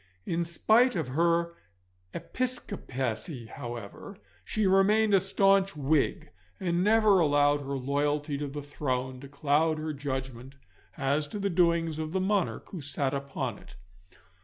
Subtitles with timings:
[0.25, 1.53] In spite of her
[2.11, 9.19] Episcopacy, however, she remained a staunch Whig, and never allowed her loyalty to the throne
[9.19, 10.55] to cloud her judgment
[10.97, 13.75] as to the doings of the monarch who sat upon it.